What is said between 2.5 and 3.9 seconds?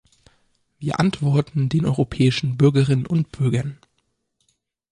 Bürgerinnen und Bürgern.